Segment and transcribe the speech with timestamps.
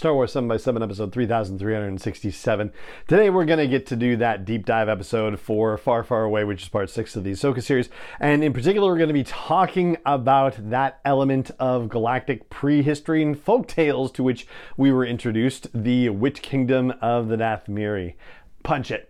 [0.00, 2.72] Star Wars 7 by 7 episode 3367.
[3.06, 6.42] Today we're going to get to do that deep dive episode for Far Far Away,
[6.42, 7.90] which is part 6 of the Ahsoka series.
[8.18, 13.38] And in particular, we're going to be talking about that element of galactic prehistory and
[13.38, 14.46] folk tales to which
[14.78, 18.14] we were introduced, the Witch Kingdom of the Dathomiri.
[18.62, 19.06] Punch it.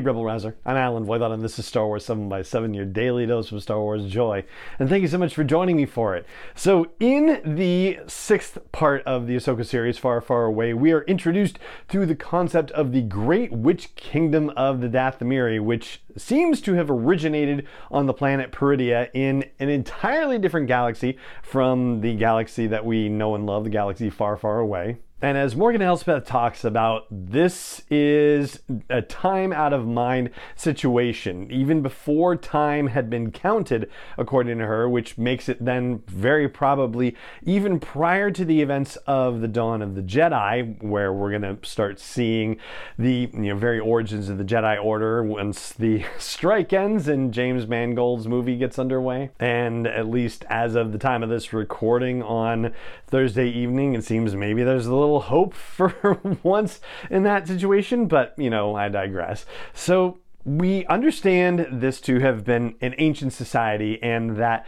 [0.00, 0.56] Hey, Rebel Rouser.
[0.64, 3.62] I'm Allen Voivod, and this is Star Wars 7 by 7 your daily dose of
[3.62, 4.46] Star Wars joy.
[4.78, 6.24] And thank you so much for joining me for it.
[6.54, 11.58] So, in the sixth part of the Ahsoka series, Far, Far Away, we are introduced
[11.88, 16.90] to the concept of the Great Witch Kingdom of the Dathomiri, which seems to have
[16.90, 23.10] originated on the planet Peridea in an entirely different galaxy from the galaxy that we
[23.10, 24.96] know and love, the galaxy far, far away.
[25.22, 31.82] And as Morgan Elspeth talks about, this is a time out of mind situation, even
[31.82, 37.78] before time had been counted, according to her, which makes it then very probably even
[37.78, 42.00] prior to the events of the dawn of the Jedi, where we're going to start
[42.00, 42.56] seeing
[42.98, 47.66] the you know, very origins of the Jedi Order once the strike ends and James
[47.66, 49.28] Mangold's movie gets underway.
[49.38, 52.72] And at least as of the time of this recording on
[53.06, 56.80] Thursday evening, it seems maybe there's a little little hope for once
[57.10, 59.46] in that situation, but you know, I digress.
[59.72, 64.66] So we understand this to have been an ancient society and that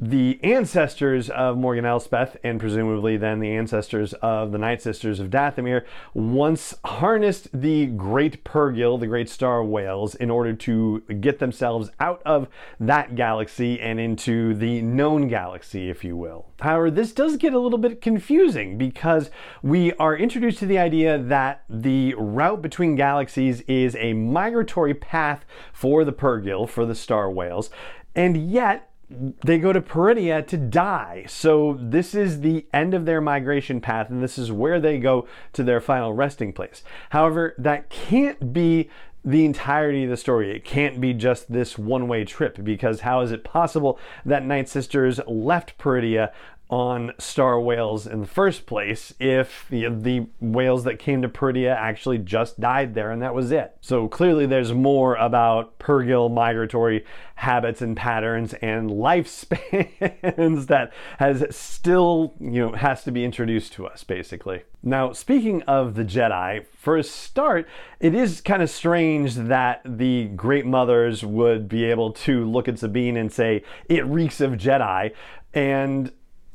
[0.00, 5.28] the ancestors of Morgan Elspeth, and presumably then the ancestors of the Night Sisters of
[5.28, 5.84] Dathomir,
[6.14, 12.22] once harnessed the great Purrgil, the great star whales, in order to get themselves out
[12.24, 16.46] of that galaxy and into the known galaxy, if you will.
[16.60, 19.30] However, this does get a little bit confusing because
[19.62, 25.44] we are introduced to the idea that the route between galaxies is a migratory path
[25.74, 27.68] for the Purrgil, for the star whales,
[28.14, 31.24] and yet they go to Peridea to die.
[31.28, 35.26] So this is the end of their migration path, and this is where they go
[35.52, 36.84] to their final resting place.
[37.10, 38.88] However, that can't be
[39.24, 40.54] the entirety of the story.
[40.54, 44.68] It can't be just this one way trip because how is it possible that Night
[44.68, 46.30] Sisters left Peridea
[46.70, 51.74] on star whales in the first place if the, the whales that came to Peridea
[51.74, 53.76] actually just died there and that was it.
[53.80, 57.04] So clearly there's more about Purrgil migratory
[57.34, 63.88] habits and patterns and lifespans that has still, you know, has to be introduced to
[63.88, 64.62] us basically.
[64.82, 67.66] Now, speaking of the Jedi, for a start,
[67.98, 72.78] it is kind of strange that the Great Mothers would be able to look at
[72.78, 75.12] Sabine and say, it reeks of Jedi.
[75.52, 76.12] And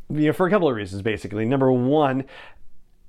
[0.10, 1.46] you know, for a couple of reasons, basically.
[1.46, 2.26] Number one,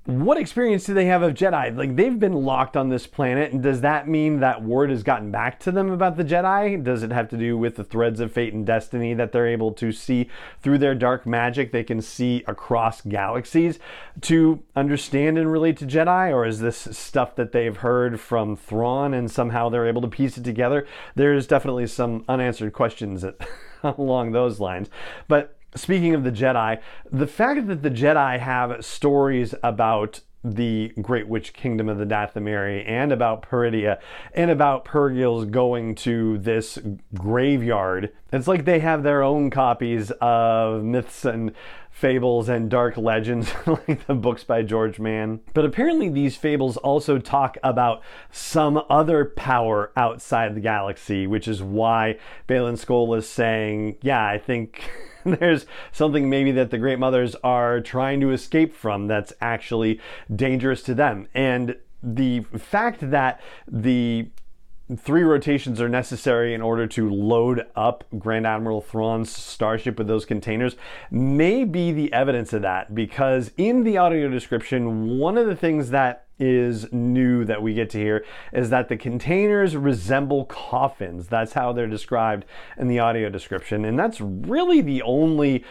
[0.07, 1.75] what experience do they have of Jedi?
[1.75, 5.31] Like they've been locked on this planet, and does that mean that word has gotten
[5.31, 6.81] back to them about the Jedi?
[6.81, 9.73] Does it have to do with the threads of fate and destiny that they're able
[9.73, 10.29] to see
[10.61, 11.73] through their dark magic?
[11.73, 13.79] They can see across galaxies
[14.21, 19.13] to understand and relate to Jedi, or is this stuff that they've heard from Thrawn
[19.13, 20.87] and somehow they're able to piece it together?
[21.15, 23.25] There's definitely some unanswered questions
[23.83, 24.89] along those lines,
[25.27, 26.79] but speaking of the Jedi,
[27.11, 32.87] the fact that the Jedi have stories about the Great Witch Kingdom of the Dathomiri
[32.87, 33.99] and about Peridea
[34.33, 36.79] and about Purrgil's going to this
[37.13, 38.13] graveyard.
[38.31, 41.53] It's like they have their own copies of myths and
[41.97, 45.39] fables and dark legends, like the books by George Mann.
[45.55, 51.63] But apparently, these fables also talk about some other power outside the galaxy, which is
[51.63, 54.89] why Baylan Skoll is saying, Yeah, I think.
[55.25, 59.99] there's something maybe that the Great Mothers are trying to escape from that's actually
[60.33, 61.27] dangerous to them.
[61.33, 64.29] And the fact that the
[64.95, 70.25] three rotations are necessary in order to load up Grand Admiral Thrawn's starship with those
[70.25, 70.77] containers
[71.11, 75.89] may be the evidence of that because in the audio description, one of the things
[75.89, 78.23] that is new that we get to hear
[78.53, 81.27] is that the containers resemble coffins.
[81.27, 82.45] That's how they're described
[82.77, 83.83] in the audio description.
[83.83, 85.65] And that's really the only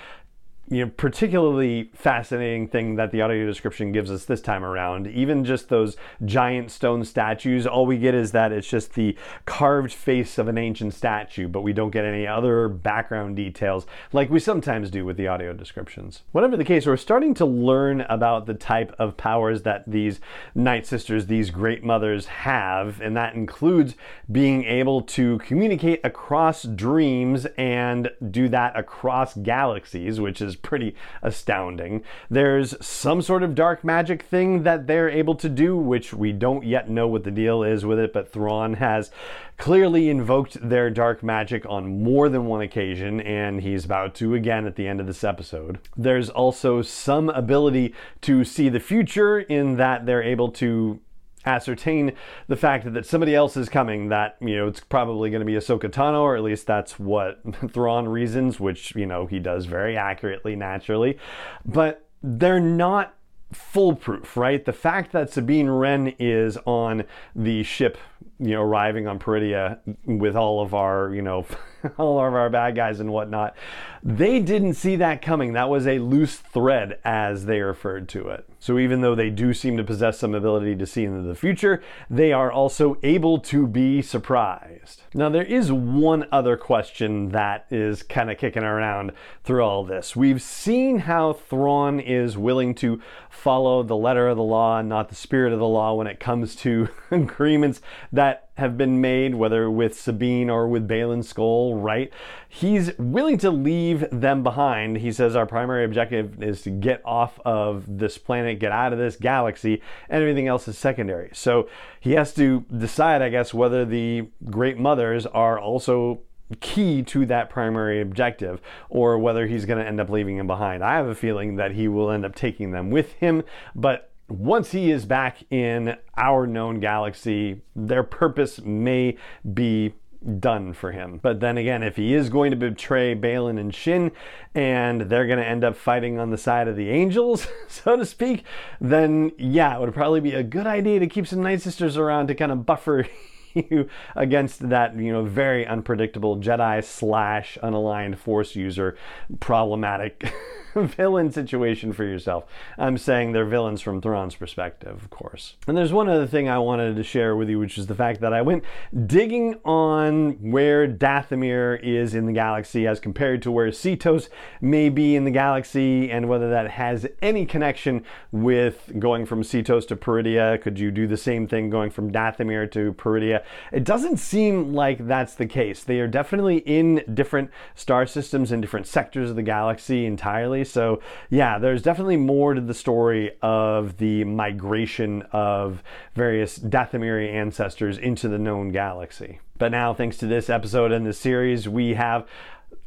[0.68, 5.06] you know, particularly fascinating thing that the audio description gives us this time around.
[5.06, 9.92] Even just those giant stone statues, all we get is that it's just the carved
[9.92, 14.40] face of an ancient statue, but we don't get any other background details like we
[14.40, 16.22] sometimes do with the audio descriptions.
[16.32, 20.18] Whatever the case, we're starting to learn about the type of powers that these
[20.54, 23.94] Night Sisters, these great mothers, have, and that includes
[24.32, 32.02] being able to communicate across dreams and do that across galaxies, which is pretty astounding.
[32.30, 36.64] There's some sort of dark magic thing that they're able to do, which we don't
[36.64, 39.10] yet know what the deal is with it, but Thrawn has
[39.56, 44.66] clearly invoked their dark magic on more than one occasion, and he's about to again
[44.66, 45.78] at the end of this episode.
[45.96, 51.00] There's also some ability to see the future in that they're able to
[51.46, 52.12] ascertain
[52.48, 55.54] the fact that somebody else is coming, that, you know, it's probably going to be
[55.54, 57.40] Ahsoka Tano, or at least that's what
[57.72, 61.18] Thrawn reasons, which, you know, he does very accurately, naturally.
[61.64, 63.15] But they're not
[63.52, 64.64] foolproof, right?
[64.64, 67.04] The fact that Sabine Wren is on
[67.34, 67.96] the ship,
[68.38, 71.46] you know, arriving on Peridea with all of our, you know,
[71.98, 73.56] all of our bad guys and whatnot,
[74.02, 75.52] they didn't see that coming.
[75.52, 78.48] That was a loose thread, as they referred to it.
[78.58, 81.82] So even though they do seem to possess some ability to see into the future,
[82.10, 85.02] they are also able to be surprised.
[85.14, 89.12] Now, there is one other question that is kind of kicking around
[89.44, 90.16] through all this.
[90.16, 93.00] We've seen how Thrawn is willing to
[93.36, 96.18] follow the letter of the law and not the spirit of the law when it
[96.18, 97.80] comes to agreements
[98.12, 102.10] that have been made, whether with Sabine or with Baylan Skoll, right?
[102.48, 104.96] He's willing to leave them behind.
[104.96, 108.98] He says our primary objective is to get off of this planet, get out of
[108.98, 111.30] this galaxy, and everything else is secondary.
[111.34, 111.68] So
[112.00, 116.22] he has to decide, I guess, whether the Great Mothers are also
[116.60, 120.84] key to that primary objective or whether he's going to end up leaving them behind.
[120.84, 123.42] I have a feeling that he will end up taking them with him,
[123.74, 129.16] but once he is back in our known galaxy, their purpose may
[129.54, 129.94] be
[130.40, 131.20] done for him.
[131.22, 134.10] But then again, if he is going to betray Baylan and Shin
[134.54, 138.04] and they're going to end up fighting on the side of the angels, so to
[138.04, 138.44] speak,
[138.80, 142.28] then yeah, it would probably be a good idea to keep some Night Sisters around
[142.28, 143.06] to kind of buffer
[143.56, 148.96] you against that, you know, very unpredictable Jedi slash unaligned Force user
[149.40, 150.32] problematic
[150.84, 152.44] villain situation for yourself.
[152.78, 155.54] I'm saying they're villains from Thrawn's perspective, of course.
[155.66, 158.20] And there's one other thing I wanted to share with you, which is the fact
[158.20, 158.64] that I went
[159.06, 164.28] digging on where Dathomir is in the galaxy as compared to where Seatos
[164.60, 169.86] may be in the galaxy and whether that has any connection with going from Seatos
[169.88, 170.60] to Peridea.
[170.60, 173.42] Could you do the same thing going from Dathomir to Peridea?
[173.72, 175.82] It doesn't seem like that's the case.
[175.82, 180.64] They are definitely in different star systems and different sectors of the galaxy entirely.
[180.70, 185.82] So, yeah, there's definitely more to the story of the migration of
[186.14, 189.40] various Dathomiri ancestors into the known galaxy.
[189.58, 192.26] But now, thanks to this episode and this series, we have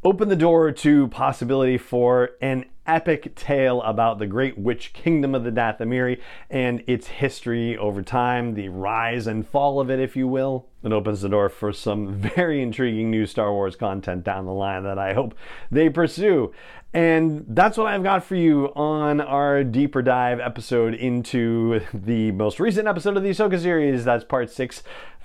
[0.04, 5.44] opened the door to possibility for an epic tale about the great witch kingdom of
[5.44, 10.28] the Dathomiri and its history over time, the rise and fall of it, if you
[10.28, 10.68] will.
[10.84, 14.84] It opens the door for some very intriguing new Star Wars content down the line
[14.84, 15.36] that I hope
[15.70, 16.52] they pursue.
[16.92, 22.60] And that's what I've got for you on our deeper dive episode into the most
[22.60, 24.06] recent episode of the Ahsoka series.
[24.06, 24.82] That's part six,